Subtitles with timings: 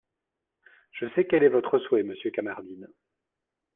[0.93, 2.87] Je sais que tel est votre souhait, monsieur Kamardine.